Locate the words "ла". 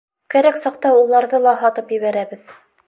1.45-1.55